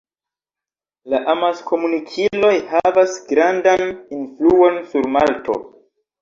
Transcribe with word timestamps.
La 1.13 1.17
amaskomunikiloj 1.33 2.53
havas 2.71 3.13
grandan 3.33 3.85
influon 4.21 4.81
sur 4.95 5.07
Malto. 5.19 5.61